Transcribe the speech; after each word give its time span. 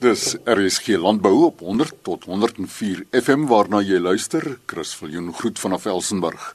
Dis 0.00 0.30
RSG 0.48 0.96
Landbou 0.96 1.42
op 1.44 1.58
100 1.60 1.92
tot 2.02 2.22
104 2.24 3.02
FM 3.12 3.42
waarna 3.50 3.82
jy 3.84 3.98
luister. 4.00 4.46
Chris 4.64 4.94
Viljoen 4.96 5.26
groet 5.36 5.60
vanaf 5.60 5.84
Elsenburg. 5.84 6.46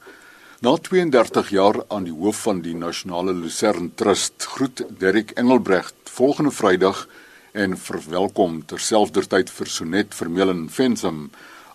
Na 0.65 0.73
32 0.81 1.52
jaar 1.54 1.78
aan 1.94 2.08
die 2.08 2.16
hoof 2.16 2.39
van 2.47 2.63
die 2.66 2.73
Nasionale 2.73 3.36
Lucerne 3.38 3.92
Trust, 3.94 4.47
groet 4.55 4.81
Derek 4.97 5.36
Engelbrecht 5.38 6.10
volgende 6.10 6.55
Vrydag 6.58 7.05
en 7.54 7.78
verwelkom 7.78 8.63
terselfdertyd 8.66 9.54
vir 9.54 9.70
Sonet 9.70 10.18
Vermeulen 10.18 10.66
Vensum 10.73 11.27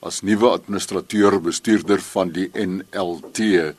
as 0.03 0.25
nuwe 0.27 0.51
administrateur 0.51 1.39
bestuurder 1.39 2.03
van 2.11 2.35
die 2.35 2.51
NLT. 2.51 3.77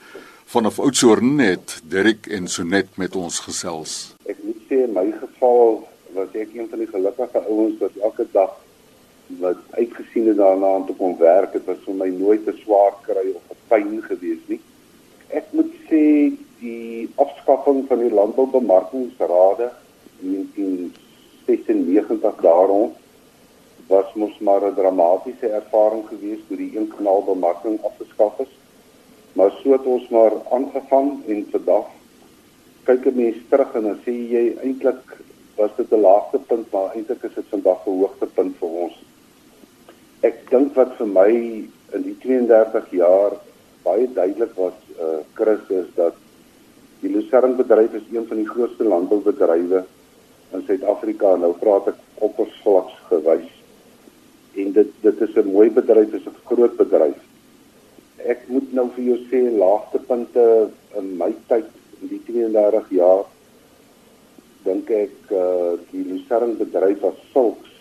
Vanaf 0.48 0.80
Oudtshoorn 0.80 1.44
het 1.44 1.82
Derek 1.84 2.32
en 2.32 2.48
Sonet 2.48 2.96
met 2.96 3.20
ons 3.20 3.44
gesels. 3.44 4.14
Ek 4.24 4.40
moet 4.48 4.64
sê 4.72 4.86
in 4.88 4.96
my 4.96 5.10
geval 5.20 5.82
was 6.14 6.34
ek 6.34 6.54
een 6.54 6.70
van 6.70 6.80
die 6.80 6.88
gelukkige 6.88 7.44
ouens 7.48 7.80
wat 7.80 7.98
elke 8.02 8.26
dag 8.32 8.58
wat 9.40 9.58
uitgesien 9.70 10.28
het 10.28 10.38
daarna 10.38 10.76
om 10.76 10.86
te 10.86 10.94
kom 10.94 11.18
werk. 11.18 11.54
Dit 11.54 11.66
was 11.66 11.78
vir 11.86 11.94
my 11.94 12.10
nooit 12.10 12.48
'n 12.48 12.58
swaar 12.64 12.94
kry 13.08 13.28
of 13.36 13.44
'n 13.50 13.60
pyn 13.68 14.02
gewees 14.02 14.44
nie. 14.48 14.60
Ek 15.30 15.46
moet 15.52 15.74
sê 15.90 16.34
die 16.60 17.10
afskaffing 17.16 17.88
van 17.88 18.00
die 18.00 18.14
landboubemarkingsrade 18.14 19.72
in 20.22 20.50
1996 20.52 22.42
daarom 22.42 22.94
was 23.88 24.14
mos 24.14 24.40
maar 24.40 24.62
'n 24.66 24.76
dramatiese 24.76 25.48
ervaring 25.48 26.08
geweest 26.08 26.48
toe 26.48 26.58
die 26.58 26.78
een 26.78 26.88
kanaal 26.88 27.24
bemarking 27.24 27.84
afgeskaf 27.84 28.40
is. 28.40 28.54
Maar 29.34 29.52
so 29.64 29.72
het 29.72 29.86
ons 29.86 30.08
maar 30.10 30.34
aangevang 30.52 31.26
en 31.28 31.48
vandag 31.52 31.88
kyk 32.84 33.06
'n 33.06 33.16
mens 33.16 33.38
terug 33.50 33.74
en 33.74 33.84
dan 33.84 34.00
sê 34.06 34.14
jy 34.36 34.46
eintlik 34.64 35.04
was 35.62 35.76
dit 35.78 35.92
'n 35.92 36.02
laagtepunt 36.08 36.72
maar 36.72 36.96
eintlik 36.96 37.24
is 37.30 37.38
dit 37.40 37.54
vandag 37.54 37.80
'n 37.86 37.98
hoogtepunt 38.02 38.58
vir 38.62 38.72
ons. 38.86 38.96
Ek 40.30 40.38
dink 40.50 40.76
wat 40.76 40.92
vir 40.98 41.08
my 41.08 41.32
in 41.96 42.04
die 42.10 42.18
32 42.24 42.92
jaar 42.92 43.32
baie 43.84 44.08
duidelik 44.14 44.54
was 44.56 44.78
uh 45.06 45.20
Chris 45.34 45.64
is 45.70 45.90
dat 45.96 46.16
die 47.02 47.10
Lucerne 47.10 47.58
bedryf 47.58 47.94
is 47.94 48.08
een 48.12 48.28
van 48.28 48.38
die 48.38 48.50
grootste 48.50 48.84
landboubedrywe 48.84 49.84
in 50.54 50.64
Suid-Afrika. 50.68 51.36
Nou 51.36 51.54
praat 51.58 51.88
ek 51.88 52.00
oppervlaks 52.28 52.94
gewys. 53.10 53.50
En 54.62 54.72
dit 54.78 54.90
dit 55.02 55.22
is 55.28 55.36
'n 55.36 55.52
mooi 55.52 55.70
bedryf, 55.70 56.14
is 56.14 56.28
'n 56.30 56.42
groot 56.46 56.76
bedryf. 56.78 57.22
Ek 58.18 58.48
moet 58.48 58.74
nou 58.74 58.88
vir 58.96 59.04
jou 59.04 59.20
sê 59.32 59.42
laagtepunte 59.58 60.70
in 60.98 61.18
my 61.18 61.34
tyd 61.48 61.70
in 62.02 62.08
die 62.08 62.22
32 62.26 62.90
jaar 62.90 63.26
dink 64.64 64.90
ek 64.90 65.32
uh, 65.32 65.78
die 65.92 66.04
Lucerne 66.06 66.56
bedryf 66.60 67.04
as 67.04 67.20
sulks 67.34 67.72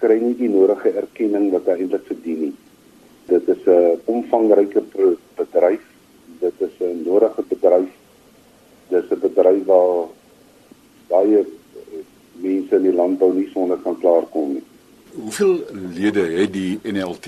kry 0.00 0.16
nie 0.20 0.34
die 0.38 0.48
nodige 0.48 0.94
erkenning 0.96 1.50
wat 1.52 1.68
hy 1.68 1.82
eintlik 1.82 2.06
verdien 2.08 2.44
nie. 2.46 2.54
Dit 3.28 3.48
is 3.48 3.62
'n 3.66 4.00
omvangryke 4.06 4.82
bedryf. 5.36 5.84
Dit 6.40 6.56
is 6.60 6.74
'n 6.80 7.02
nodige 7.04 7.42
bedryf. 7.48 7.92
Dit 8.88 9.04
is 9.04 9.10
'n 9.10 9.20
bedryf 9.20 9.64
waar 9.66 10.08
baie 11.08 11.40
eh, 11.40 12.04
mense 12.32 12.76
in 12.76 12.82
die 12.82 12.92
landbou 12.92 13.32
nie 13.34 13.48
sonder 13.52 13.78
kan 13.78 13.98
klaarkom 13.98 14.52
nie. 14.52 14.64
Hoeveel 15.14 15.60
lede 15.94 16.24
het 16.40 16.52
die 16.52 16.78
NLT? 16.82 17.26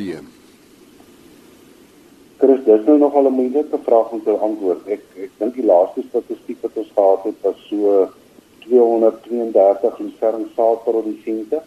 Chris, 2.38 2.64
dis 2.64 2.84
nou 2.86 2.98
nogal 2.98 3.27
'n 3.27 3.34
moeilike 3.34 3.78
vraag 3.84 4.10
om 4.10 4.22
te 4.22 4.30
antwoord. 4.30 4.86
Ek 4.86 5.03
ek 5.16 5.30
dink 5.38 5.55
die 5.55 5.66
laaste 5.66 6.03
statistiek 6.08 6.58
wat 6.62 6.75
ons 6.75 6.91
gehad 6.94 7.22
het 7.25 7.38
was 7.42 7.66
so 7.69 8.10
232 8.64 9.98
lucerne 9.98 10.46
saadprodusente 10.56 11.62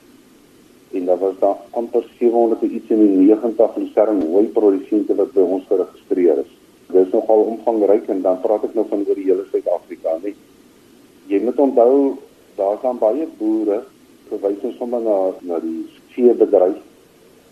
en 0.92 1.06
daar 1.06 1.18
was 1.18 1.34
daar 1.40 1.58
amper 1.72 2.04
700 2.20 2.62
iets 2.62 2.90
in 2.90 3.00
die 3.00 3.18
90 3.36 3.76
lucerne 3.76 4.26
hooi 4.26 4.46
produsente 4.46 5.16
wat 5.16 5.34
by 5.34 5.42
ons 5.42 5.66
geregistreer 5.68 6.38
is. 6.44 6.52
Dit 6.88 7.06
is 7.06 7.12
nogal 7.12 7.42
omvangryk 7.52 8.08
en 8.14 8.22
dan 8.22 8.40
praat 8.42 8.64
ek 8.68 8.78
nou 8.78 8.86
van 8.90 9.04
oor 9.08 9.20
die 9.20 9.28
hele 9.28 9.48
Suid-Afrika, 9.50 10.16
nee. 10.24 10.36
Jy 11.28 11.42
moet 11.44 11.60
onthou 11.60 11.92
daar's 12.56 12.82
dan 12.86 13.02
baie 13.02 13.28
boere 13.40 13.82
verwys 14.30 14.64
ons 14.70 14.78
sommer 14.80 15.04
na 15.04 15.18
na 15.50 15.60
die 15.64 15.84
veebedryf. 16.14 16.80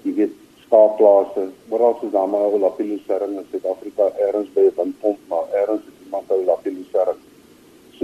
Jy 0.06 0.16
weet 0.22 0.40
skaapplase, 0.64 1.50
oral 1.70 2.00
is 2.02 2.16
daar 2.16 2.30
maar 2.30 2.48
'n 2.54 2.64
lapilosering 2.64 3.38
in 3.38 3.46
Suid-Afrika, 3.52 4.12
ergens 4.28 4.54
by 4.54 4.62
'n 4.70 4.76
windpomp, 4.78 5.20
maar 5.28 5.46
ergens 5.52 5.84
is 5.90 6.06
iemand 6.06 6.32
'n 6.32 6.46
lapilosering. 6.46 7.20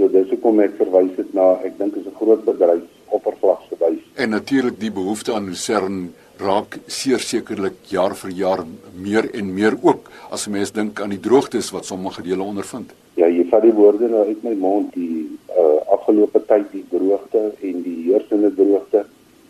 So 0.00 0.08
dis 0.08 0.30
hoekom 0.32 0.62
ek 0.64 0.78
verwys 0.78 1.10
dit 1.12 1.32
na 1.36 1.58
ek 1.60 1.74
dink 1.76 1.96
is 2.00 2.06
'n 2.08 2.16
groot 2.16 2.40
bedryf 2.46 2.84
oppervlaksgewys. 3.16 4.00
En 4.16 4.30
natuurlik 4.30 4.80
die 4.80 4.90
behoefte 4.90 5.34
aan 5.36 5.50
lucerne 5.52 6.08
raak 6.40 6.78
sekerlik 6.88 7.76
jaar 7.92 8.14
vir 8.16 8.30
jaar 8.30 8.64
meer 8.96 9.28
en 9.34 9.52
meer 9.52 9.76
ook 9.82 10.08
as 10.30 10.46
'n 10.46 10.52
mens 10.52 10.72
dink 10.72 11.00
aan 11.00 11.10
die 11.10 11.20
droogtes 11.20 11.70
wat 11.70 11.84
sommige 11.84 12.22
dele 12.22 12.42
ondervind. 12.42 12.94
Ja, 13.14 13.26
jy 13.26 13.44
vat 13.50 13.62
die 13.62 13.76
woorde 13.76 14.08
nou 14.08 14.24
uit 14.24 14.42
my 14.42 14.54
mond 14.54 14.94
die 14.94 15.28
uh, 15.58 15.92
afgelope 15.92 16.46
tyd 16.46 16.72
die 16.72 16.86
droogte 16.88 17.52
en 17.60 17.82
die 17.82 18.00
heersende 18.08 18.54
droogte 18.54 19.04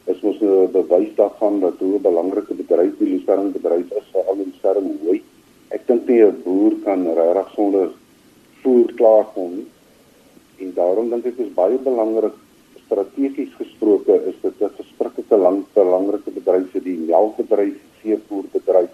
is 0.06 0.20
mos 0.20 0.40
'n 0.42 0.68
bewys 0.72 1.14
daarvan 1.14 1.60
dat 1.60 1.78
hoe 1.78 1.94
'n 1.94 2.02
belangrike 2.02 2.54
bedryf 2.54 2.98
die 2.98 3.10
lucerne 3.14 3.50
bedryf 3.50 3.86
is 3.90 4.06
vir 4.12 4.22
al 4.26 4.34
die 4.34 4.50
lucerne 4.50 4.98
hooi. 5.04 5.22
Ek 5.68 5.86
dink 5.86 6.08
nie 6.08 6.24
'n 6.24 6.42
boer 6.42 6.72
kan 6.84 7.06
regtig 7.06 7.52
sonder 7.54 7.88
voer 8.62 8.92
klaarkom 8.96 9.54
nie 9.56 9.66
en 10.60 10.72
daarom 10.74 11.10
dink 11.10 11.26
ek 11.26 11.38
is 11.38 11.52
baie 11.54 11.78
belangrik 11.78 12.36
strategies 12.90 13.52
gesproke 13.58 14.14
is 14.30 14.34
dit 14.42 14.54
'n 14.60 14.70
verskriklike 14.76 15.36
lang 15.36 15.64
belangrike 15.74 16.30
bedryf 16.30 16.70
vir 16.72 16.82
die 16.82 16.98
melkbedryf, 17.10 17.78
veevoerbedryf 18.02 18.90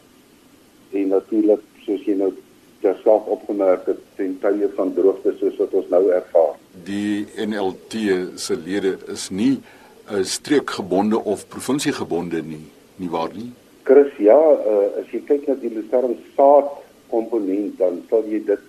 en 0.92 1.08
natuurlik 1.08 1.62
soos 1.84 2.04
jy 2.04 2.14
nou 2.14 2.32
terself 2.80 3.26
opgemerk 3.26 3.86
het 3.86 4.00
ten 4.16 4.38
tye 4.40 4.68
van 4.76 4.92
droogte 4.94 5.32
soos 5.40 5.56
wat 5.56 5.74
ons 5.74 5.88
nou 5.88 6.10
ervaar. 6.10 6.54
Die 6.84 7.26
NLT 7.46 7.94
se 8.36 8.56
lede 8.56 8.98
is 9.08 9.30
nie 9.30 9.62
'n 10.10 10.24
streekgebonde 10.24 11.24
of 11.24 11.48
provinsiegebonde 11.48 12.42
nie, 12.42 12.66
nie 12.96 13.10
waar 13.10 13.30
nie? 13.34 13.52
Chris, 13.82 14.12
ja, 14.18 14.38
uh, 14.38 15.00
as 15.00 15.10
jy 15.10 15.20
kyk 15.26 15.46
na 15.46 15.54
die 15.54 15.70
Lucerne 15.70 16.16
saad 16.36 16.68
komponent 17.08 17.78
dan 17.78 18.02
sal 18.10 18.22
jy 18.26 18.44
dit 18.44 18.60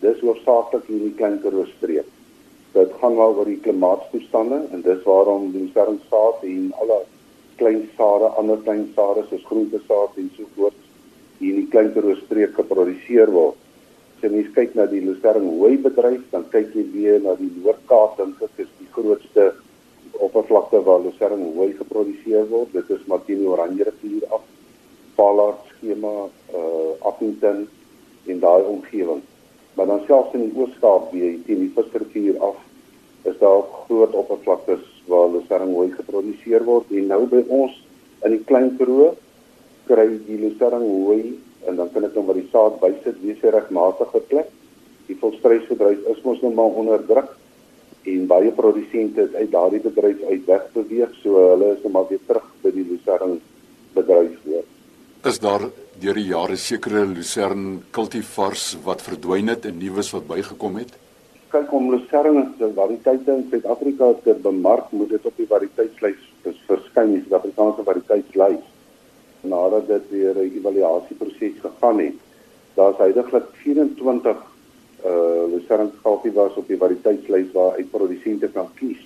dis 0.00 0.20
hoofsaaklik 0.20 0.88
in 0.88 0.98
die 0.98 1.14
klein 1.14 1.40
Karoo 1.40 1.64
streek 1.76 2.06
dit 2.72 2.92
gaan 3.00 3.14
maar 3.14 3.34
oor 3.36 3.48
die 3.48 3.60
klimaatstoestande 3.60 4.62
en 4.72 4.84
dis 4.84 5.02
waarom 5.04 5.50
die 5.52 5.66
sterrensaad 5.70 6.44
en 6.48 6.70
alle 6.80 7.02
klein 7.60 7.82
sade, 7.96 8.30
ander 8.40 8.60
klein 8.64 8.86
sade 8.96 9.24
soos 9.28 9.44
groentesaad 9.48 10.16
en 10.16 10.30
so 10.36 10.48
voort 10.56 10.78
hier 11.38 11.52
in 11.54 11.64
die 11.64 11.72
klein 11.74 11.92
roostreek 11.94 12.54
geproduseer 12.56 13.32
word. 13.34 13.58
As 14.22 14.30
jy 14.30 14.44
kyk 14.54 14.76
na 14.78 14.86
die 14.86 15.02
Lucerne 15.02 15.50
hooi 15.58 15.74
bedryf, 15.82 16.22
dan 16.30 16.46
kyk 16.52 16.70
jy 16.78 16.84
weer 16.94 17.18
na 17.24 17.34
die 17.40 17.50
Noord-Kaap 17.56 18.16
dink 18.20 18.42
ek 18.46 18.62
is 18.64 18.70
die 18.78 18.88
grootste 18.94 19.48
oppervlakte 20.22 20.80
waar 20.86 21.02
Lucerne 21.02 21.50
hooi 21.56 21.72
geproduseer 21.80 22.46
word. 22.52 22.70
Dit 22.76 22.92
is 22.94 23.02
Martini 23.10 23.48
Oranje 23.50 23.90
rivier 23.90 24.28
af, 24.30 24.46
Pallard 25.18 25.66
skema, 25.74 26.14
uh 26.54 27.10
Appington 27.10 27.66
in 28.30 28.38
daai 28.40 28.62
omgewing 28.70 29.24
maar 29.74 29.86
dan 29.86 30.02
selfs 30.06 30.34
in 30.36 30.48
die 30.48 30.60
Oos-Kaap 30.60 31.10
weer 31.12 31.38
teen 31.46 31.64
die 31.64 31.72
Visrivier 31.74 32.38
af 32.44 32.58
is 33.22 33.38
daar 33.38 33.62
groot 33.86 34.14
oppervlaktes 34.14 34.82
waar 35.06 35.30
lucerne 35.30 35.70
hooi 35.70 35.90
geproduseer 35.94 36.64
word. 36.66 36.90
En 36.90 37.06
nou 37.06 37.22
by 37.30 37.44
ons 37.48 37.76
in 38.26 38.34
die 38.34 38.42
Klein 38.48 38.72
Karoo 38.78 39.12
kry 39.86 40.08
die 40.26 40.40
lucerne 40.40 40.82
hooi 40.82 41.38
en 41.70 41.78
dan 41.78 41.92
kan 41.94 42.08
ek 42.08 42.18
hom 42.18 42.26
by 42.26 42.36
die 42.40 42.48
saad 42.50 42.80
bysit 42.82 43.20
wie 43.22 43.36
se 43.38 43.52
regmatige 43.54 44.24
plek. 44.32 44.50
Die 45.06 45.18
volstrysbedryf 45.20 46.02
is 46.10 46.22
mos 46.26 46.42
nou 46.42 46.52
maar 46.56 46.82
onder 46.82 47.06
druk 47.06 47.30
en 48.10 48.26
baie 48.26 48.50
produsente 48.50 49.28
het 49.28 49.34
uit 49.38 49.50
daardie 49.50 49.80
bedryf 49.80 50.22
uit 50.26 50.46
weg 50.50 50.68
beweeg 50.74 51.14
so 51.22 51.38
hulle 51.52 51.74
is 51.76 51.82
nou 51.84 51.92
maar 51.94 52.08
weer 52.10 52.22
terug 52.26 52.48
by 52.64 52.72
die 52.74 52.86
lucerne 52.88 53.38
bedryf 53.94 54.34
weer 54.48 54.64
is 55.26 55.38
daar 55.38 55.62
deur 56.02 56.16
die 56.18 56.30
jare 56.32 56.56
sekere 56.58 57.04
lucerne 57.06 57.76
kultivars 57.94 58.72
wat 58.82 59.02
verdwyn 59.06 59.52
het 59.52 59.68
en 59.68 59.76
nuus 59.78 60.08
wat 60.10 60.24
bygekom 60.26 60.80
het? 60.80 60.96
Kyk 61.52 61.70
om 61.78 61.90
lucerne 61.92 62.42
se 62.58 62.70
variëteite 62.74 63.36
in 63.36 63.44
Suid-Afrika 63.52 64.08
te 64.24 64.34
bemark, 64.42 64.90
moet 64.90 65.12
dit 65.14 65.28
op 65.28 65.36
die 65.38 65.46
variëteitslys 65.46 66.24
verskyn, 66.66 67.14
die 67.14 67.22
Suid-Afrikaanse 67.26 67.84
variëteitslys. 67.86 68.64
Nadat 69.46 69.86
dit 69.86 70.10
weer 70.10 70.34
'n 70.34 70.58
evaluasieproses 70.58 71.60
gegaan 71.60 71.98
het, 71.98 72.18
daar's 72.74 72.98
heidaglik 72.98 73.46
24 73.62 74.36
uh 75.06 75.44
lucerne 75.54 75.90
kultivars 76.02 76.54
op 76.54 76.66
die 76.66 76.78
variëteitslys 76.78 77.52
waar 77.52 77.74
uit 77.78 77.90
produsente 77.90 78.48
kan 78.48 78.68
kies 78.74 79.02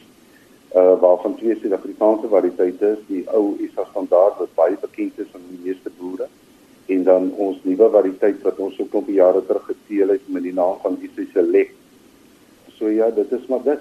uh 0.74 1.00
waarvan 1.00 1.36
twee 1.36 1.56
Suid-Afrikaanse 1.60 2.28
variëteite 2.28 2.86
is, 2.96 3.04
die 3.06 3.24
ou 3.28 3.56
ISA 3.60 3.84
standaard 3.90 4.38
wat 4.38 4.54
baie 4.54 4.76
bekend 4.80 5.18
is 5.18 5.26
boere 5.32 5.55
en 6.86 7.02
dan 7.04 7.32
ons 7.36 7.58
nuwe 7.62 7.90
variëteit 7.90 8.42
wat 8.46 8.58
ons 8.58 8.76
so 8.76 8.82
'n 8.84 8.88
klompie 8.88 9.18
jare 9.18 9.42
terug 9.46 9.66
geteel 9.66 10.08
het 10.08 10.28
met 10.28 10.42
die 10.42 10.52
naam 10.52 10.78
van 10.82 10.98
ISA 11.02 11.24
Select. 11.32 11.74
So 12.78 12.88
ja, 12.88 13.10
dit 13.10 13.32
is 13.32 13.46
maar 13.48 13.62
dit. 13.62 13.80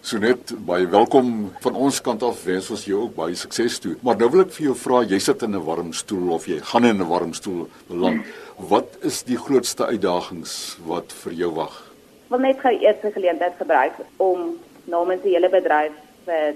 So 0.00 0.18
net 0.18 0.52
baie 0.66 0.86
welkom 0.86 1.52
van 1.60 1.74
ons 1.74 2.00
kant 2.00 2.22
af. 2.22 2.44
Wens 2.44 2.70
ons 2.70 2.84
jou 2.84 3.00
ook 3.02 3.14
baie 3.14 3.34
sukses 3.34 3.78
toe. 3.78 3.96
Maar 4.06 4.16
nou 4.16 4.28
wil 4.30 4.44
ek 4.44 4.52
vir 4.54 4.66
jou 4.68 4.74
vra, 4.78 5.00
jy 5.02 5.18
sit 5.18 5.42
in 5.42 5.56
'n 5.56 5.64
warm 5.64 5.92
stoel 5.92 6.30
of 6.32 6.46
jy 6.46 6.60
gaan 6.60 6.84
in 6.84 7.00
'n 7.00 7.08
warm 7.08 7.32
stoel 7.32 7.68
beland. 7.88 8.22
Wat 8.56 8.98
is 9.02 9.22
die 9.22 9.36
grootste 9.36 9.86
uitdagings 9.86 10.78
wat 10.86 11.12
vir 11.12 11.32
jou 11.32 11.50
wag? 11.54 11.92
Wil 12.28 12.38
net 12.38 12.60
gou 12.60 12.72
eers 12.72 13.02
'n 13.02 13.12
geleentheid 13.12 13.54
gebruik 13.58 13.94
om 14.16 14.56
namens 14.84 15.22
die 15.22 15.32
hele 15.34 15.50
bedryf 15.50 15.92
vir 16.24 16.54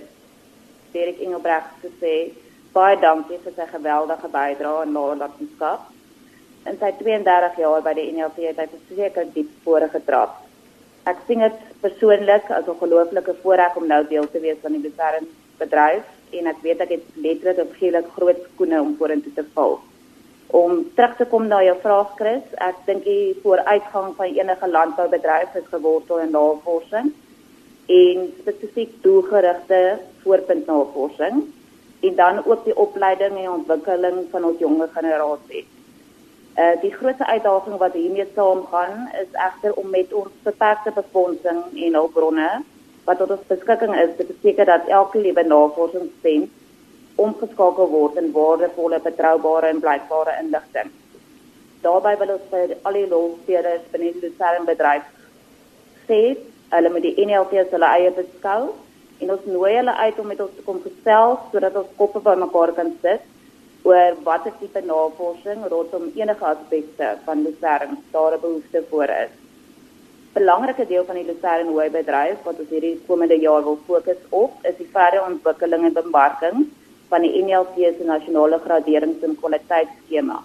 Derek 0.92 1.18
Engelbreg 1.20 1.64
te 1.80 1.90
sê 2.00 2.30
baie 2.74 2.98
dankie 3.02 3.38
vir 3.44 3.54
sy 3.56 3.66
geweldige 3.70 4.28
bydrae 4.30 4.84
aan 4.84 4.92
nalatenskap. 4.94 5.88
In 6.70 6.78
sy 6.78 6.92
32 7.00 7.58
jaar 7.62 7.82
by 7.82 7.94
die 7.96 8.06
NLP 8.12 8.46
het 8.50 8.60
hy 8.62 8.66
seker 8.88 9.28
diep 9.34 9.50
spore 9.60 9.88
getrap. 9.90 10.38
Ek 11.10 11.22
sien 11.26 11.42
dit 11.42 11.60
persoonlik 11.82 12.50
as 12.50 12.66
'n 12.66 12.74
ongelooflike 12.74 13.34
voorreg 13.42 13.76
om 13.76 13.86
nou 13.86 14.02
deel 14.08 14.28
te 14.30 14.40
wees 14.40 14.60
van 14.62 14.72
die 14.72 14.84
Besering 14.88 15.26
bedryf 15.58 16.04
en 16.32 16.46
ek 16.46 16.62
weet 16.62 16.80
ek 16.80 16.90
het 16.96 17.06
letterlik 17.16 17.64
op 17.64 17.72
geelik 17.80 18.10
groot 18.16 18.40
skoene 18.52 18.80
om 18.80 18.96
vorentoe 18.98 19.32
te 19.34 19.44
val. 19.54 19.80
Om 20.46 20.84
terug 20.94 21.16
te 21.16 21.24
kom 21.24 21.46
na 21.48 21.62
jou 21.62 21.76
vraag 21.82 22.14
Chris, 22.16 22.46
ek 22.58 22.76
dink 22.86 23.04
die 23.04 23.38
vooruitgang 23.42 24.14
van 24.16 24.34
enige 24.34 24.68
landboubedryf 24.68 25.54
is 25.54 25.72
gewortel 25.72 26.18
in 26.18 26.30
navorsing 26.30 27.12
en 27.86 28.18
spesifiek 28.40 29.02
doelgerigte 29.02 29.98
voorpuntnavorsing 30.22 31.42
en 32.00 32.14
dan 32.14 32.44
ook 32.46 32.64
die 32.64 32.76
opleiding 32.76 33.38
en 33.38 33.50
ontwikkeling 33.50 34.26
van 34.30 34.44
ons 34.44 34.58
jonger 34.58 34.88
generasie. 34.94 35.66
Uh 36.58 36.74
die 36.80 36.92
grootste 36.92 37.26
uitdaging 37.26 37.76
wat 37.78 37.92
hiermee 37.92 38.26
saamgaan 38.34 39.08
is 39.22 39.32
egter 39.32 39.74
om 39.74 39.90
met 39.90 40.12
ons 40.12 40.32
beperkte 40.42 40.92
befondsing 40.94 41.60
en 41.74 41.94
hulpbronne 41.94 42.50
wat 43.04 43.18
tot 43.18 43.30
ons 43.30 43.46
beskikking 43.52 43.94
is 43.96 44.16
te 44.16 44.26
verseker 44.32 44.66
dat 44.66 44.88
elke 44.88 45.18
liewe 45.18 45.42
navorsingsstem 45.42 46.50
omgeskakel 47.16 47.88
word 47.88 48.16
in 48.16 48.32
waardevolle, 48.32 49.00
betroubare 49.00 49.66
en 49.66 49.80
blykbare 49.80 50.36
inligting. 50.42 50.92
Daarbey 51.80 52.16
wil 52.20 52.34
ons 52.36 52.46
vir 52.52 52.76
al 52.82 52.96
die 52.98 53.08
lofsteerders 53.08 53.88
binne 53.92 54.12
die 54.12 54.22
Lucerne 54.24 54.68
bedryf 54.68 55.08
sê, 56.08 56.20
hulle 56.74 56.92
moet 56.92 57.06
die 57.06 57.26
NLP 57.26 57.56
as 57.62 57.72
hulle 57.74 57.90
eie 57.96 58.12
beskou 58.16 58.70
en 59.20 59.30
ons 59.34 59.44
nooi 59.54 59.74
hulle 59.76 59.94
uit 60.04 60.18
om 60.22 60.26
met 60.32 60.40
ons 60.40 60.56
te 60.56 60.64
kom 60.68 60.80
gesels 60.86 61.44
sodat 61.52 61.76
ons 61.76 61.92
koppe 62.00 62.22
bymekaar 62.24 62.72
kan 62.78 62.92
sit 63.02 63.28
oor 63.90 64.16
watter 64.24 64.52
tipe 64.60 64.80
navorsing 64.86 65.62
rondom 65.72 66.10
enige 66.22 66.44
aspekte 66.52 67.12
van 67.26 67.44
Lucerne 67.46 67.96
daar 68.12 68.34
'n 68.36 68.40
behoefte 68.40 68.82
voor 68.90 69.10
is. 69.24 69.32
'n 69.32 70.34
Belangrike 70.38 70.86
deel 70.86 71.04
van 71.04 71.16
die 71.16 71.28
Lucerne 71.30 71.70
Hoë 71.70 71.90
bedryf 71.90 72.38
wat 72.44 72.58
ons 72.62 72.68
hierdie 72.74 73.00
komende 73.06 73.38
jaar 73.46 73.62
wil 73.64 73.78
fokus 73.86 74.20
op, 74.28 74.52
is 74.62 74.76
die 74.76 74.90
verdere 74.92 75.24
ontwikkeling 75.30 75.84
en 75.84 75.92
bemarking 76.02 76.56
van 77.08 77.20
die 77.22 77.42
NLP 77.42 77.74
se 77.76 78.04
nasionale 78.04 78.58
graderings 78.58 79.22
en 79.22 79.36
kwaliteitskema. 79.40 80.38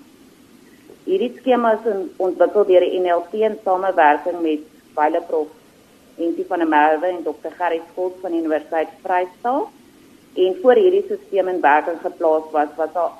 Hierdie 1.05 1.33
skema 1.37 1.73
is 1.73 1.85
ontwikkel 2.17 2.65
deur 2.65 2.85
die 2.85 2.99
NLP 2.99 3.33
in 3.33 3.57
samewerking 3.63 4.39
met 4.41 4.63
Wile 4.97 5.21
Entie 6.17 6.45
van 6.47 6.59
der 6.59 6.67
Merwe 6.67 7.07
en 7.07 7.23
Dr. 7.23 7.51
Gerry 7.57 7.81
Skolt 7.91 8.15
van 8.21 8.31
die 8.31 8.39
Universiteit 8.39 8.87
Vryheid. 9.03 9.29
En 10.35 10.57
voor 10.61 10.75
hierdie 10.75 11.05
stelsel 11.07 11.47
in 11.47 11.61
werking 11.61 11.99
geplaas 12.01 12.47
was, 12.51 12.71
was 12.75 12.93
daar 12.93 13.11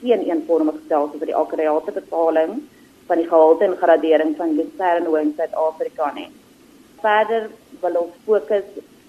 geen 0.00 0.22
eenvormige 0.22 0.78
stelsel 0.84 1.18
vir 1.18 1.30
die 1.32 1.36
akkuraate 1.36 1.92
bepaling 1.92 2.60
van 3.06 3.18
die 3.18 3.26
gehalte 3.26 3.64
en 3.66 3.76
gradering 3.76 4.36
van 4.38 4.54
Lucerne 4.54 5.20
in 5.20 5.32
Suid-Afrika 5.36 6.12
nie. 6.14 6.28
Verder 7.02 7.48
wil 7.80 7.98
ons 8.04 8.18
fokus 8.24 8.66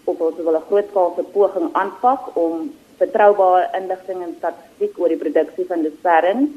op 0.09 0.21
ons 0.21 0.37
wil 0.45 0.57
'n 0.57 0.67
grootskaalse 0.69 1.23
poging 1.33 1.69
aanpak 1.73 2.35
om 2.35 2.71
betroubare 2.97 3.69
inligting 3.79 4.23
en 4.23 4.35
statistiek 4.37 4.99
oor 4.99 5.13
die 5.13 5.23
produksie 5.23 5.65
van 5.65 5.81
Lucerne 5.81 6.47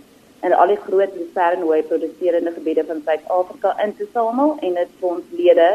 en 0.41 0.53
al 0.53 0.67
die 0.67 0.83
groot 0.87 1.13
Lucerne 1.17 1.65
hoe 1.65 1.83
produseerende 1.83 2.53
gebiede 2.53 2.85
van 2.85 3.03
Suid-Afrika 3.05 3.77
in 3.85 3.97
te 3.97 4.07
samel 4.13 4.57
en 4.61 4.75
dit 4.75 4.91
vir 5.01 5.09
ons 5.09 5.29
lede 5.31 5.69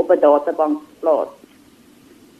op 0.00 0.10
'n 0.10 0.20
databank 0.20 0.80
plaas. 1.00 1.28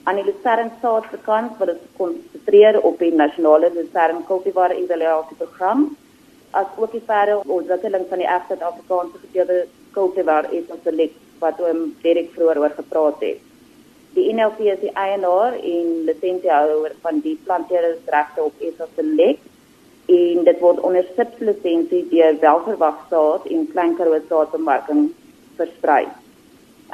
Aan 0.02 0.14
die 0.14 0.24
Lucerne 0.24 0.70
Staatsbekant 0.78 1.58
wat 1.58 1.68
ons 1.68 1.86
konsentreer 1.96 2.80
op 2.82 2.98
die 2.98 3.14
nasionale 3.14 3.70
Lucerne 3.74 4.20
kultivar 4.26 4.70
evaluasieprogram 4.70 5.96
as 6.50 6.66
ook 6.76 6.92
die 6.92 7.02
verdere 7.06 7.40
ontwikkeling 7.58 8.04
van 8.08 8.18
die 8.18 8.28
egte 8.36 8.64
Afrikaanse 8.70 9.18
gedeelde 9.24 9.66
kultivar 9.96 10.52
is 10.58 10.68
ons 10.74 10.84
selek 10.84 11.12
wat 11.38 11.60
oom 11.60 11.80
Derek 12.02 12.30
vroeër 12.34 12.60
oor 12.62 12.74
gepraat 12.76 13.20
het. 13.20 13.40
Die 14.16 14.32
NLP 14.32 14.60
is 14.60 14.80
die 14.80 14.92
eienaar 14.92 15.52
en 15.52 15.88
lisensiehouer 16.08 16.92
van 17.02 17.20
die 17.24 17.38
planteringsregte 17.44 18.42
op 18.42 18.62
SA 18.76 18.86
Select 18.94 19.42
en 20.20 20.44
dit 20.44 20.60
word 20.60 20.80
onder 20.80 21.08
sublisensie 21.16 22.04
deur 22.12 22.38
Welverwagstaat 22.44 23.50
en 23.50 23.66
Klein 23.72 23.96
Karoo 23.96 24.20
Staatsbemarking 24.26 25.10
versprei 25.56 26.06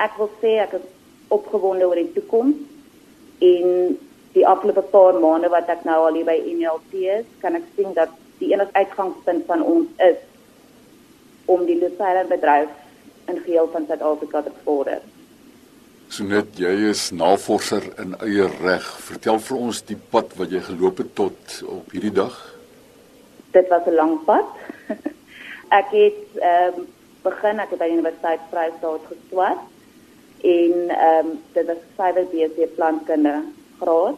ek 0.00 0.16
wil 0.18 0.30
sê 0.40 0.56
ek 0.62 0.76
is 0.78 0.88
opgewonde 1.32 1.88
oor 1.88 2.00
die 2.00 2.12
toekoms 2.12 2.56
en 3.42 3.96
die 4.32 4.46
afgelope 4.48 4.84
paar 4.92 5.18
maande 5.20 5.50
wat 5.52 5.68
ek 5.72 5.84
nou 5.84 5.98
al 6.06 6.16
hier 6.16 6.28
by 6.28 6.38
NLT 6.40 7.06
is, 7.18 7.26
kan 7.42 7.56
ek 7.58 7.66
sien 7.76 7.92
dat 7.96 8.12
die 8.40 8.52
enigste 8.52 8.84
uitgangspunt 8.84 9.44
van 9.48 9.64
ons 9.64 9.88
is 10.04 10.20
om 11.52 11.66
die 11.68 11.76
Lucerne 11.80 12.24
bedryf 12.30 12.70
in 13.30 13.40
geheel 13.44 13.68
van 13.72 13.86
Suid-Afrika 13.88 14.42
te 14.46 14.54
vorder. 14.64 15.02
So 16.12 16.24
net 16.28 16.58
jy 16.60 16.72
is 16.90 17.06
navorser 17.16 17.84
in 18.02 18.16
eie 18.24 18.48
reg. 18.60 18.88
Vertel 19.06 19.38
vir 19.40 19.60
ons 19.68 19.82
die 19.88 19.96
pad 19.96 20.34
wat 20.36 20.52
jy 20.52 20.60
geloop 20.64 21.00
het 21.00 21.14
tot 21.16 21.54
op 21.68 21.94
hierdie 21.94 22.12
dag. 22.12 22.34
Dit 23.52 23.68
was 23.68 23.86
'n 23.86 23.96
lang 23.96 24.18
pad. 24.24 24.48
ek 25.80 25.88
het 25.92 26.24
ehm 26.40 26.80
um, 26.80 26.88
begin 27.22 27.60
ek 27.60 27.70
het 27.70 27.78
by 27.78 27.88
die 27.88 27.96
Universiteit 27.96 28.40
Vryheid 28.50 28.80
geswat 29.08 29.60
en 30.42 30.72
ehm 30.88 31.26
um, 31.26 31.40
dit 31.52 31.66
was 31.66 31.82
syfer 31.96 32.26
BC 32.30 32.74
plantkunde 32.74 33.34
graad. 33.80 34.16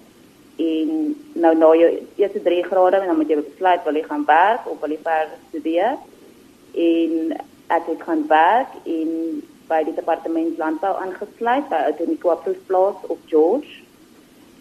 En 0.56 0.91
nou 1.32 1.56
na 1.56 1.75
jou 1.75 1.91
eerste 2.17 2.43
3 2.43 2.62
grade 2.65 2.97
en 2.97 3.06
dan 3.06 3.17
moet 3.17 3.29
jy 3.29 3.41
besluit 3.43 3.85
wil 3.85 3.99
jy 3.99 4.05
gaan 4.09 4.25
werk 4.25 4.69
of 4.71 4.81
wil 4.81 4.94
jy 4.94 5.00
verder 5.03 5.38
studeer? 5.49 5.97
En 6.75 7.37
ek 7.67 7.91
het 7.91 8.03
gaan 8.06 8.26
werk 8.29 8.76
in 8.82 9.43
by 9.69 9.82
die 9.85 9.97
departement 9.97 10.59
landbou 10.59 10.93
aangesluit 11.00 11.69
by 11.69 11.81
Autonico 11.88 12.31
Appelsplaas 12.31 13.06
op 13.09 13.19
George. 13.26 13.82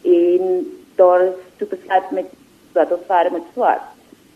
En 0.01 0.71
daar 0.95 1.27
is 1.27 1.39
toe 1.57 1.67
besluit 1.67 2.11
met 2.11 2.31
wat 2.73 2.91
ons 2.91 3.07
verder 3.07 3.31
met 3.31 3.51
swart. 3.53 3.87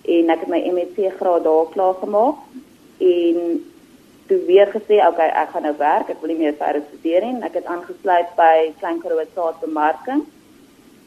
En 0.07 0.29
ek 0.29 0.45
het 0.45 0.51
my 0.51 0.61
MSc 0.71 1.17
graad 1.19 1.43
daar 1.43 1.71
klaar 1.73 1.97
gemaak 2.03 2.39
en 2.97 3.65
toe 4.27 4.39
weer 4.45 4.67
gesê, 4.67 4.99
"Oké, 4.99 5.07
okay, 5.07 5.29
ek 5.29 5.49
gaan 5.49 5.61
nou 5.61 5.77
werk. 5.77 6.09
Ek 6.09 6.21
wil 6.21 6.29
nie 6.29 6.39
meer 6.39 6.53
verder 6.53 6.81
studeer 6.87 7.25
nie." 7.25 7.43
Ek 7.43 7.53
het 7.53 7.65
aangesluit 7.65 8.35
by 8.35 8.73
Klein 8.79 8.99
Karoo 9.01 9.23
Staatsbemarking 9.31 10.25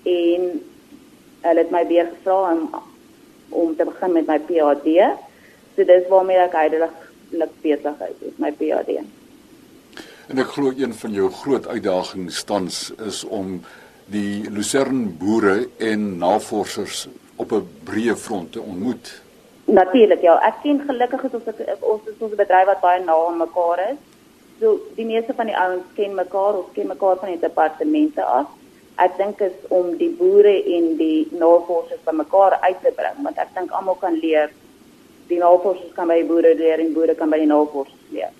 en 0.05 0.63
hulle 1.41 1.59
het 1.59 1.71
my 1.71 1.87
weer 1.87 2.07
gevra 2.07 2.53
om 2.53 2.75
om 3.51 3.77
te 3.77 3.85
begin 3.85 4.13
met 4.13 4.27
my 4.27 4.39
PhD. 4.39 5.19
So 5.77 5.85
dis 5.85 6.09
waarmee 6.09 6.37
ek 6.37 6.53
heidaglik 6.53 7.51
besig 7.63 8.01
is 8.01 8.17
met 8.21 8.39
my 8.39 8.53
PhD. 8.53 9.01
En 10.31 10.39
ek 10.39 10.53
glo 10.55 10.71
een 10.77 10.95
van 10.95 11.13
jou 11.13 11.31
groot 11.31 11.67
uitdagings 11.67 12.45
tans 12.45 12.93
is 13.07 13.25
om 13.25 13.61
die 14.11 14.51
Lucerne 14.51 15.09
boere 15.19 15.69
en 15.79 16.19
navorsers 16.19 17.09
op 17.37 17.53
'n 17.53 17.67
breë 17.85 18.17
front 18.17 18.53
te 18.53 18.61
ontmoet. 18.61 19.23
Natuurlik 19.71 20.23
ja, 20.27 20.37
ek 20.47 20.63
sien 20.63 20.81
gelukkig 20.87 21.27
is 21.29 21.35
ons 21.39 21.51
ons 21.93 22.07
is 22.11 22.23
ons 22.27 22.39
bedryf 22.39 22.67
wat 22.67 22.81
baie 22.83 23.03
na 23.05 23.15
aan 23.27 23.37
mekaar 23.39 23.83
is. 23.91 23.99
So 24.61 24.73
die 24.97 25.07
meeste 25.07 25.37
van 25.39 25.49
die 25.49 25.57
ouens 25.57 25.87
ken 25.97 26.17
mekaar, 26.19 26.59
ons 26.59 26.73
ken 26.75 26.91
mekaar 26.91 27.21
van 27.21 27.31
die 27.33 27.43
departemente 27.43 28.25
af. 28.25 28.51
Ek 29.01 29.15
dink 29.17 29.41
is 29.47 29.55
om 29.73 29.95
die 30.01 30.11
boere 30.19 30.57
en 30.77 30.91
die 30.99 31.29
navorsers 31.33 32.03
by 32.05 32.17
mekaar 32.19 32.59
uit 32.67 32.83
te 32.83 32.93
bring, 32.99 33.23
want 33.25 33.39
ek 33.41 33.55
dink 33.57 33.71
almal 33.73 33.97
kan 34.03 34.19
leer. 34.21 34.51
Die 35.31 35.39
navorsers 35.41 35.95
kan 35.97 36.11
by 36.11 36.19
die 36.21 36.29
boere 36.29 36.53
leer 36.59 36.83
en 36.83 36.93
boere 36.97 37.15
kan 37.17 37.31
by 37.31 37.39
die 37.41 37.49
navorsers 37.49 38.11
leer. 38.13 38.35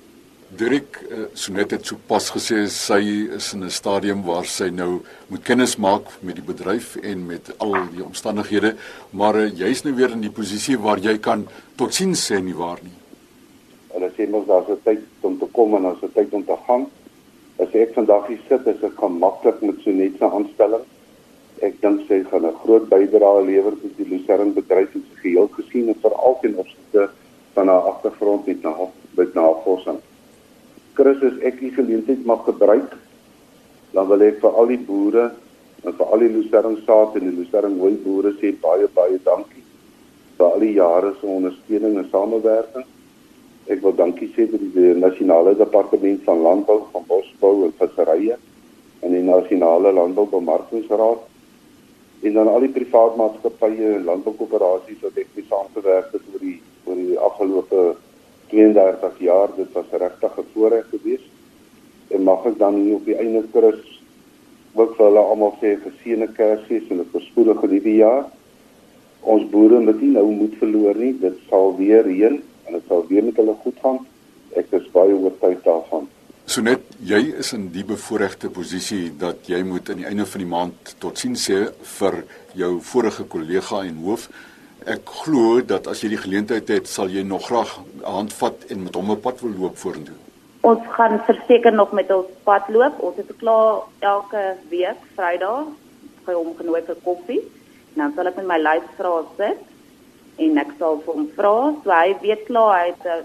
Dirk 0.51 0.97
uh, 1.07 1.29
Sonet 1.39 1.71
het 1.71 1.87
sopas 1.87 2.33
gesê 2.35 2.65
sy 2.75 3.05
is 3.37 3.53
in 3.55 3.63
'n 3.63 3.71
stadium 3.71 4.25
waar 4.27 4.45
sy 4.45 4.67
nou 4.69 4.99
moet 5.31 5.45
kennis 5.47 5.77
maak 5.77 6.11
met 6.27 6.35
die 6.35 6.43
bedryf 6.43 6.97
en 6.97 7.27
met 7.27 7.55
al 7.59 7.77
die 7.95 8.03
omstandighede, 8.03 8.75
maar 9.11 9.37
uh, 9.39 9.47
jy's 9.47 9.85
nou 9.85 9.95
weer 9.95 10.11
in 10.11 10.21
die 10.27 10.35
posisie 10.41 10.77
waar 10.77 10.99
jy 10.99 11.19
kan 11.19 11.47
totsiens 11.77 12.27
sê 12.27 12.43
nie 12.43 12.57
waar 12.57 12.83
nie. 12.83 12.97
Hulle 13.95 14.11
sê 14.17 14.27
mos 14.27 14.47
daar's 14.47 14.67
'n 14.69 14.83
tyd 14.83 15.07
om 15.21 15.39
te 15.39 15.47
kom 15.53 15.77
en 15.77 15.83
daar's 15.83 16.03
'n 16.03 16.13
tyd 16.19 16.35
om 16.35 16.45
te 16.45 16.57
gaan. 16.67 16.87
As 17.59 17.73
ek 17.73 17.95
vandag 17.95 18.27
hier 18.27 18.43
sit, 18.49 18.67
is 18.67 18.83
ek 18.83 18.99
gemaklik 18.99 19.63
met 19.63 19.79
Sonet 19.85 20.19
se 20.19 20.25
aanstelling. 20.25 20.85
Ek 21.63 21.81
dink 21.81 22.09
sy 22.09 22.25
gaan 22.31 22.47
'n 22.47 22.61
groot 22.65 22.89
bydrae 22.89 23.45
lewer 23.45 23.79
tot 23.79 23.97
die 23.97 24.09
Lucerne 24.09 24.51
bedryf 24.51 24.95
in 24.95 25.05
sy 25.07 25.21
geheel 25.23 25.49
gesien 25.55 25.89
en 25.89 26.03
veral 26.03 26.39
ten 26.43 26.57
opsigte 26.57 27.11
van 27.55 27.69
haar 27.69 27.87
agtergrond 27.95 28.47
met 28.47 28.63
na 29.35 29.55
navorsing. 30.91 31.41
Christus 31.41 31.45
ek 31.47 31.61
die 31.61 31.71
geleentheid 31.71 32.27
mag 32.27 32.45
gebruik 32.45 32.97
dan 33.93 34.07
wil 34.07 34.23
ek 34.23 34.41
vir 34.41 34.53
al 34.55 34.67
die 34.67 34.79
boere 34.79 35.31
En 35.81 35.95
vir 35.97 36.11
al 36.13 36.21
die 36.21 36.29
Lucerne 36.29 36.77
saad 36.85 37.15
en 37.17 37.25
die 37.25 37.37
Lucerne 37.39 37.79
hooi 37.81 37.95
boere 38.05 38.35
sê 38.41 38.51
baie 38.65 38.89
baie 38.97 39.19
dankie 39.25 39.63
vir 40.37 40.47
al 40.47 40.61
die 40.65 40.75
jare 40.77 41.15
se 41.21 41.27
ondersteuning 41.29 41.95
en 42.01 42.09
samewerking. 42.13 42.85
Ek 43.73 43.81
wil 43.85 43.95
dankie 43.97 44.29
sê 44.35 44.47
vir 44.51 44.61
die 44.75 44.93
nasionale 44.97 45.55
departement 45.57 46.21
van 46.27 46.45
landbou, 46.45 46.79
van 46.93 47.05
bosbou 47.09 47.55
en 47.65 47.75
visserye 47.81 48.37
en 49.01 49.17
die 49.17 49.25
nasionale 49.25 49.93
landboubemarkingsraad 49.97 51.21
en 52.29 52.37
dan 52.37 52.49
al 52.53 52.67
die 52.67 52.75
privaat 52.77 53.17
maatskappye 53.17 53.95
en 53.97 54.09
landboukoöperasies 54.11 55.01
wat 55.07 55.17
ek 55.23 55.33
mee 55.37 55.49
saamgewerk 55.49 56.13
het 56.13 56.25
oor 56.33 56.45
die 56.45 56.59
oor 56.85 57.01
die 57.01 57.21
afgelope 57.31 57.87
32 58.51 59.19
jaar. 59.19 59.49
Dit 59.57 59.73
was 59.73 59.91
regtig 59.91 60.39
'n 60.39 60.47
voorreg 60.53 60.87
geweest. 60.91 61.31
En 62.09 62.23
mag 62.23 62.45
ek 62.45 62.59
dan 62.59 62.75
hier 62.75 62.95
op 62.95 63.05
die 63.05 63.17
einde 63.17 63.45
Chris 63.53 64.01
ook 64.75 64.95
vir 64.97 65.07
hulle 65.07 65.23
almal 65.23 65.57
sê 65.61 65.75
geseënde 65.83 66.29
Kersfees 66.37 66.91
en 66.91 67.01
'n 67.01 67.09
voorspoedige 67.13 67.67
nuwe 67.67 67.95
jaar. 67.95 68.25
Ons 69.21 69.51
boere 69.51 69.81
moet 69.81 70.01
nie 70.01 70.11
nou 70.11 70.27
moed 70.31 70.55
verloor 70.59 70.97
nie. 70.97 71.19
Dit 71.21 71.37
sal 71.49 71.77
weer 71.77 72.03
reën 72.03 72.43
en 72.67 72.73
dit 72.73 72.83
sal 72.89 73.05
weer 73.09 73.25
met 73.25 73.37
hulle 73.37 73.55
goed 73.63 73.77
gaan. 73.83 73.99
Ek 74.57 74.67
is 74.71 74.91
baie 74.93 75.15
oortuig 75.15 75.63
daarvan. 75.63 76.09
So 76.51 76.61
net 76.61 76.81
jy 77.07 77.21
is 77.39 77.53
in 77.53 77.69
die 77.71 77.85
bevoordeelde 77.87 78.49
posisie 78.51 79.13
dat 79.19 79.47
jy 79.47 79.61
moet 79.63 79.91
aan 79.91 80.01
die 80.03 80.07
einde 80.09 80.27
van 80.27 80.43
die 80.43 80.49
maand 80.51 80.95
totsiens 80.99 81.45
sê 81.47 81.69
vir 81.99 82.25
jou 82.59 82.81
vorige 82.83 83.25
kollega 83.25 83.85
en 83.87 84.01
hoof. 84.03 84.25
Ek 84.89 85.05
glo 85.25 85.61
dat 85.61 85.87
as 85.91 86.01
jy 86.01 86.15
die 86.15 86.21
geleentheid 86.21 86.69
het, 86.73 86.89
sal 86.89 87.11
jy 87.13 87.23
nog 87.27 87.47
graag 87.51 87.73
handvat 88.03 88.65
en 88.73 88.87
met 88.87 88.95
hom 88.97 89.11
op 89.13 89.23
pad 89.27 89.41
wil 89.45 89.53
loop 89.59 89.77
vorentoe. 89.77 90.17
Ons 90.65 90.85
gaan 90.97 91.19
verseker 91.27 91.73
nog 91.73 91.93
met 91.93 92.09
ons 92.13 92.29
pad 92.45 92.69
loop. 92.73 92.97
Ons 93.01 93.17
het 93.21 93.33
klaar 93.41 93.83
elke 93.99 94.45
week 94.73 95.03
Vrydag 95.17 95.69
by 96.25 96.37
hom 96.37 96.55
genooi 96.57 96.81
vir 96.87 96.97
koffie. 97.05 97.43
Nou 97.99 98.09
sal 98.15 98.31
ek 98.31 98.41
met 98.41 98.49
my 98.49 98.59
luisteraars 98.61 99.29
sit 99.37 99.67
en 100.41 100.59
ek 100.63 100.73
sal 100.79 101.01
vir 101.05 101.19
hom 101.19 101.29
vra, 101.37 101.55
so 101.85 101.93
hy 101.93 102.15
weet 102.23 102.47
klaar 102.49 102.73
hy 102.79 102.85
het 102.93 103.05
'n 103.05 103.25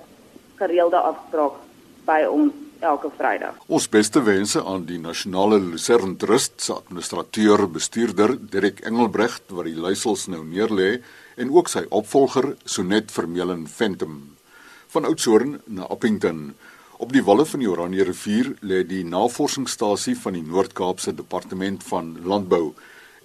gereelde 0.59 0.99
afspraak 0.99 1.55
by 2.05 2.25
ons 2.27 2.51
elke 2.85 3.09
Vrydag. 3.17 3.57
Ons 3.67 3.87
beste 3.89 4.21
wense 4.25 4.61
aan 4.63 4.85
die 4.85 4.99
Nasionale 5.01 5.59
Lucerne 5.59 6.15
Trust 6.21 6.61
se 6.61 6.73
administrateur 6.73 7.65
bestuurder 7.71 8.35
Dirk 8.51 8.83
Engelbrecht 8.85 9.49
wat 9.49 9.69
die 9.69 9.77
leiersels 9.77 10.27
nou 10.31 10.43
neerlê 10.45 11.01
en 11.41 11.51
ook 11.51 11.71
sy 11.71 11.85
opvolger 11.89 12.53
Sonet 12.63 13.11
Vermeulen 13.11 13.65
Ventum 13.67 14.21
van 14.93 15.07
Oudtshoorn 15.09 15.59
na 15.65 15.89
Appington. 15.91 16.53
Op 16.97 17.11
die 17.11 17.23
walle 17.27 17.43
van 17.45 17.59
die 17.59 17.67
Oranje 17.67 18.05
rivier 18.07 18.53
lê 18.63 18.83
die 18.87 19.03
navorsingsstasie 19.03 20.15
van 20.15 20.37
die 20.37 20.45
Noord-Kaapse 20.45 21.11
Departement 21.17 21.83
van 21.89 22.13
Landbou 22.23 22.69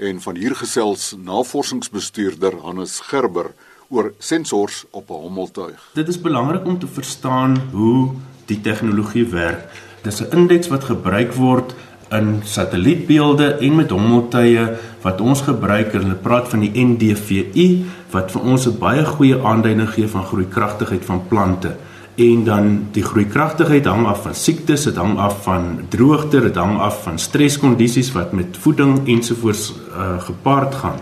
en 0.00 0.22
van 0.24 0.40
hier 0.40 0.56
gesels 0.58 1.12
navorsingsbestuurder 1.20 2.56
Hannes 2.64 2.98
Gerber 3.12 3.52
oor 3.90 4.10
sensors 4.18 4.84
op 4.90 5.10
'n 5.10 5.22
hommeltuig. 5.22 5.90
Dit 5.94 6.08
is 6.08 6.20
belangrik 6.20 6.66
om 6.66 6.78
te 6.78 6.86
verstaan 6.86 7.58
hoe 7.72 8.10
die 8.50 8.60
tegnologie 8.64 9.26
werk. 9.32 9.68
Dis 10.02 10.20
'n 10.20 10.32
indeks 10.36 10.68
wat 10.68 10.84
gebruik 10.84 11.32
word 11.32 11.74
in 12.10 12.40
satellietbeelde 12.42 13.60
en 13.62 13.76
met 13.76 13.90
hommeltuie 13.90 14.66
wat 15.02 15.20
ons 15.20 15.44
gebruik 15.46 15.94
en 15.94 16.02
hulle 16.02 16.18
praat 16.18 16.48
van 16.50 16.64
die 16.64 16.72
NDVI 16.74 17.84
wat 18.10 18.32
vir 18.34 18.42
ons 18.42 18.66
'n 18.66 18.78
baie 18.78 19.04
goeie 19.04 19.38
aanduiding 19.38 19.88
gee 19.88 20.08
van 20.08 20.24
groeikragtigheid 20.24 21.04
van 21.04 21.22
plante. 21.28 21.76
En 22.16 22.44
dan 22.44 22.86
die 22.92 23.02
groeikragtigheid 23.02 23.84
hang 23.84 24.06
af 24.06 24.22
van 24.22 24.34
siektes, 24.34 24.84
dit 24.84 24.96
hang 24.96 25.18
af 25.18 25.42
van 25.42 25.78
droogte, 25.88 26.40
dit 26.40 26.56
hang 26.56 26.78
af 26.78 27.02
van 27.02 27.18
stresskondisies 27.18 28.12
wat 28.12 28.32
met 28.32 28.56
voeding 28.60 29.08
ensovoorts 29.08 29.72
uh, 29.88 30.20
gepaard 30.20 30.74
gaan. 30.74 31.00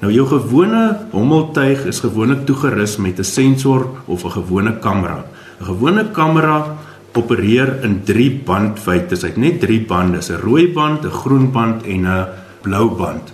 Nou 0.00 0.12
jou 0.12 0.26
gewone 0.26 0.96
hommeltuig 1.10 1.84
is 1.84 2.00
gewoonlik 2.00 2.46
toegerus 2.46 2.96
met 2.96 3.18
'n 3.18 3.24
sensor 3.24 3.86
of 4.04 4.24
'n 4.24 4.30
gewone 4.30 4.78
kamera. 4.78 5.24
'n 5.60 5.64
Gewone 5.64 6.10
kamera 6.10 6.76
opereer 7.12 7.82
in 7.84 8.02
3 8.04 8.42
bandwytes. 8.44 9.22
Hy 9.22 9.28
het 9.28 9.36
net 9.36 9.60
3 9.60 9.80
bande, 9.86 10.18
'n 10.18 10.40
rooi 10.40 10.72
band, 10.72 11.04
'n 11.04 11.10
groen 11.10 11.50
band 11.50 11.84
en 11.84 12.06
'n 12.06 12.26
blou 12.62 12.88
band. 12.96 13.32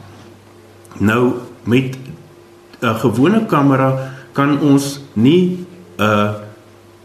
Nou 0.98 1.32
met 1.64 1.96
'n 2.80 2.94
gewone 2.94 3.46
kamera 3.46 4.12
kan 4.32 4.60
ons 4.60 5.00
nie 5.12 5.66
'n 5.98 6.34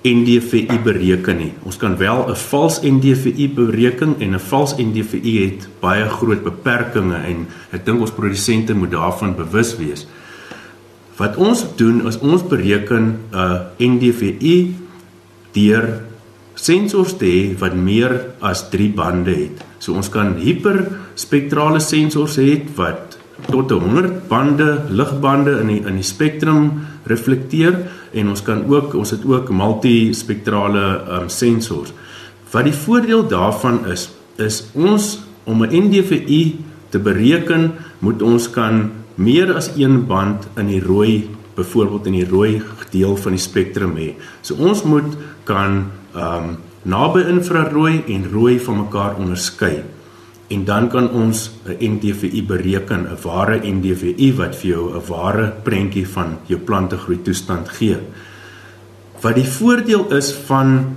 NDVI 0.01 0.79
bereken 0.83 1.37
nie. 1.37 1.53
Ons 1.63 1.77
kan 1.77 1.97
wel 1.97 2.29
'n 2.29 2.35
vals 2.35 2.81
NDVI 2.81 3.49
bereken 3.49 4.15
en 4.19 4.33
'n 4.33 4.39
vals 4.39 4.75
NDVI 4.77 5.45
het 5.45 5.67
baie 5.79 6.09
groot 6.09 6.43
beperkings 6.43 7.15
en 7.25 7.47
ek 7.71 7.85
dink 7.85 7.99
ons 7.99 8.11
produsente 8.11 8.73
moet 8.73 8.91
daarvan 8.91 9.35
bewus 9.35 9.77
wees. 9.77 10.07
Wat 11.17 11.35
ons 11.35 11.65
doen 11.75 12.07
is 12.07 12.19
ons 12.19 12.47
bereken 12.47 13.17
'n 13.31 13.59
NDVI 13.77 14.75
deur 15.53 15.87
sensors 16.55 17.15
te 17.17 17.25
hê 17.25 17.41
wat 17.59 17.75
meer 17.75 18.13
as 18.41 18.67
3 18.69 18.91
bande 18.95 19.33
het. 19.33 19.63
So 19.79 19.95
ons 19.97 20.11
kan 20.13 20.35
hiperspektrale 20.39 21.81
sensors 21.81 22.37
hê 22.41 22.59
wat 22.77 23.17
tot 23.49 23.71
100 23.73 24.27
bande 24.29 24.69
ligbande 24.89 25.57
in 25.63 25.71
die 25.71 25.81
in 25.81 25.97
die 25.97 26.05
spektrum 26.05 26.69
reflekteer 27.09 27.79
en 28.13 28.29
ons 28.33 28.43
kan 28.45 28.63
ook 28.69 28.93
ons 28.99 29.13
het 29.15 29.25
ook 29.25 29.49
multispektrale 29.49 30.85
um, 31.17 31.29
sensors. 31.29 31.93
Wat 32.51 32.67
die 32.67 32.75
voordeel 32.75 33.25
daarvan 33.31 33.85
is 33.89 34.09
is 34.37 34.63
ons 34.73 35.19
om 35.45 35.63
'n 35.63 35.73
NDVI 35.87 36.55
te 36.89 36.99
bereken 36.99 37.71
moet 37.99 38.21
ons 38.21 38.49
kan 38.49 38.91
meer 39.15 39.53
as 39.55 39.71
een 39.77 40.05
band 40.07 40.47
in 40.57 40.67
die 40.67 40.81
rooi 40.81 41.29
byvoorbeeld 41.55 42.05
in 42.05 42.13
die 42.13 42.29
rooi 42.29 42.61
deel 42.91 43.15
van 43.17 43.31
die 43.31 43.41
spektrum 43.41 43.95
hê. 43.95 44.15
So 44.41 44.55
ons 44.55 44.83
moet 44.83 45.17
kan 45.43 45.91
ehm 46.13 46.49
um, 46.49 46.57
naby 46.81 47.21
infrarooi 47.29 48.03
en 48.09 48.23
rooi 48.31 48.59
van 48.59 48.77
mekaar 48.77 49.19
onderskei. 49.21 49.83
En 50.51 50.63
dan 50.65 50.89
kan 50.89 51.09
ons 51.09 51.51
'n 51.65 51.77
NDVI 51.79 52.43
bereken, 52.43 53.07
'n 53.07 53.17
ware 53.23 53.61
NDVI 53.63 54.33
wat 54.35 54.55
vir 54.55 54.69
jou 54.69 54.95
'n 54.95 55.07
ware 55.07 55.53
prentjie 55.63 56.07
van 56.07 56.37
jou 56.45 56.59
plantegroei 56.59 57.21
toestand 57.21 57.69
gee. 57.69 57.97
Wat 59.21 59.35
die 59.35 59.47
voordeel 59.47 60.13
is 60.13 60.33
van 60.33 60.95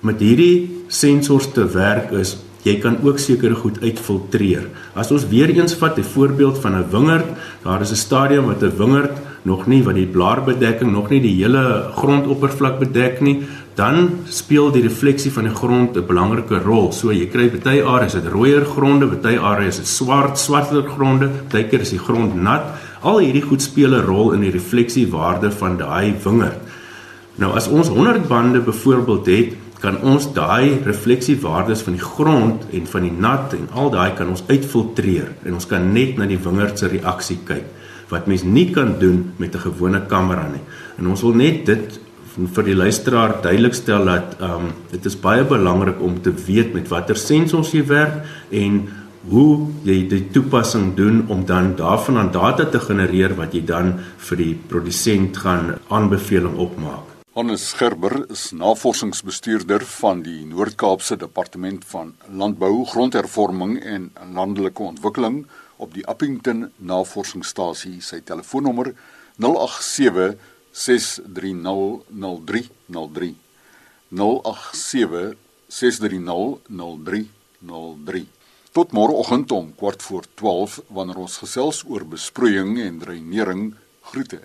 met 0.00 0.20
hierdie 0.20 0.84
sensors 0.86 1.52
te 1.52 1.66
werk 1.72 2.10
is 2.10 2.36
jy 2.62 2.78
kan 2.78 2.98
ook 3.02 3.18
sekere 3.18 3.54
goed 3.54 3.80
uitfiltreer. 3.80 4.68
As 4.94 5.10
ons 5.10 5.26
weer 5.28 5.48
eens 5.48 5.74
vat 5.74 5.98
'n 5.98 6.02
voorbeeld 6.02 6.58
van 6.58 6.74
'n 6.76 6.90
wingerd, 6.90 7.26
daar 7.62 7.80
is 7.80 7.90
'n 7.90 7.96
stadium 7.96 8.46
wat 8.46 8.62
'n 8.62 8.76
wingerd 8.76 9.27
nog 9.42 9.66
nie 9.66 9.82
wat 9.86 9.94
die 9.94 10.06
blaarbedekking 10.06 10.90
nog 10.92 11.10
nie 11.10 11.20
die 11.22 11.34
hele 11.38 11.90
grondoppervlak 11.96 12.78
bedek 12.80 13.20
nie, 13.20 13.42
dan 13.78 14.24
speel 14.26 14.72
die 14.74 14.82
refleksie 14.82 15.30
van 15.30 15.46
die 15.46 15.54
grond 15.54 15.96
'n 15.96 16.06
belangrike 16.06 16.58
rol. 16.64 16.92
So 16.92 17.12
jy 17.12 17.26
kry 17.26 17.50
baie 17.50 17.84
areas 17.84 18.14
het 18.14 18.26
rooier 18.26 18.64
gronde, 18.64 19.06
baie 19.06 19.38
areas 19.38 19.76
het 19.76 19.86
swart, 19.86 20.38
swarter 20.38 20.82
gronde, 20.82 21.30
baie 21.50 21.64
keer 21.64 21.80
is 21.80 21.90
die 21.90 21.98
grond 21.98 22.34
nat. 22.34 22.62
Al 23.02 23.18
hierdie 23.18 23.42
goed 23.42 23.62
speel 23.62 23.94
'n 23.94 24.06
rol 24.06 24.32
in 24.32 24.40
die 24.40 24.50
refleksiewaarde 24.50 25.50
van 25.50 25.76
daai 25.76 26.14
wingerd. 26.24 26.58
Nou 27.36 27.54
as 27.54 27.68
ons 27.68 27.88
100 27.88 28.28
bande 28.28 28.60
byvoorbeeld 28.60 29.26
het, 29.26 29.54
kan 29.78 30.00
ons 30.02 30.32
daai 30.32 30.80
refleksiewaardes 30.84 31.82
van 31.82 31.92
die 31.92 32.02
grond 32.02 32.66
en 32.72 32.86
van 32.86 33.02
die 33.02 33.12
nat 33.12 33.52
en 33.52 33.68
al 33.72 33.90
daai 33.90 34.12
kan 34.14 34.28
ons 34.28 34.42
uitfiltreer 34.48 35.28
en 35.44 35.54
ons 35.54 35.66
kan 35.66 35.92
net 35.92 36.16
na 36.16 36.26
die 36.26 36.38
wingerd 36.38 36.78
se 36.78 36.88
reaksie 36.88 37.38
kyk 37.44 37.77
wat 38.08 38.26
mens 38.26 38.42
nie 38.42 38.70
kan 38.72 38.98
doen 38.98 39.32
met 39.36 39.54
'n 39.54 39.58
gewone 39.58 40.06
kamera 40.06 40.48
nie. 40.48 40.64
En 40.98 41.06
ons 41.06 41.22
wil 41.22 41.34
net 41.34 41.66
dit 41.66 42.00
vir 42.54 42.64
die 42.64 42.74
luisteraar 42.74 43.40
duidelik 43.42 43.74
stel 43.74 44.04
dat 44.04 44.36
ehm 44.38 44.66
um, 44.66 44.72
dit 44.90 45.04
is 45.06 45.16
baie 45.20 45.44
belangrik 45.44 46.00
om 46.00 46.20
te 46.22 46.32
weet 46.46 46.74
met 46.74 46.88
watter 46.88 47.16
sensors 47.16 47.72
jy 47.72 47.82
werk 47.86 48.24
en 48.50 48.88
hoe 49.30 49.66
jy 49.84 50.06
die 50.08 50.22
toepassing 50.32 50.94
doen 50.96 51.24
om 51.28 51.44
dan 51.46 51.74
daarvan 51.76 52.16
aan 52.16 52.30
data 52.32 52.64
te 52.64 52.80
genereer 52.80 53.34
wat 53.36 53.54
jy 53.54 53.64
dan 53.64 53.98
vir 54.28 54.36
die 54.36 54.54
produsent 54.68 55.36
gaan 55.36 55.74
aanbeveling 55.88 56.56
opmaak. 56.56 57.04
Hannes 57.34 57.72
Gerber 57.78 58.24
is 58.30 58.48
navorsingsbestuurder 58.52 59.84
van 60.00 60.22
die 60.22 60.44
Noord-Kaapse 60.46 61.16
Departement 61.16 61.84
van 61.86 62.14
Landbou, 62.34 62.84
Grondhervorming 62.84 63.78
en 63.82 64.10
Landelike 64.34 64.82
Ontwikkeling 64.82 65.44
op 65.78 65.94
die 65.94 66.06
Appington 66.06 66.72
Navorsingsstasie. 66.76 68.02
Sy 68.02 68.20
telefoonnommer 68.26 68.94
087 69.38 70.34
6300303 70.78 73.34
087 74.10 75.36
6300303 75.68 77.26
Tot 78.72 78.92
môreoggend 78.94 79.52
om 79.52 79.74
kwart 79.74 80.02
voor 80.02 80.24
12 80.34 80.80
wanneer 80.94 81.16
ons 81.24 81.36
gesels 81.42 81.82
oor 81.88 82.04
besproeiing 82.06 82.78
en 82.78 82.98
dreinering. 83.02 83.74
Groete. 84.12 84.40